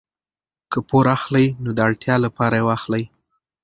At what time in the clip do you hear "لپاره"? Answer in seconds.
2.25-2.55